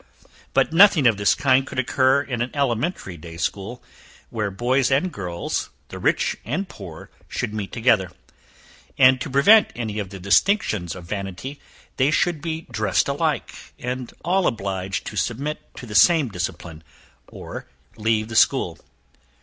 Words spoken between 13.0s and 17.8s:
alike, and all obliged to submit to the same discipline, or